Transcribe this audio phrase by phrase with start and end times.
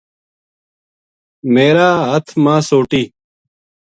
[1.53, 3.03] میر ا ہاتھ ما سوٹی